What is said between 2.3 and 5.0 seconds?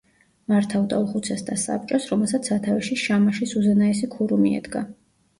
სათავეში შამაშის უზენაესი ქურუმი ედგა.